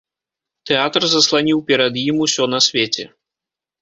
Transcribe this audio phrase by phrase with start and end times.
[0.69, 3.03] Тэатр засланіў перад ім усё на свеце.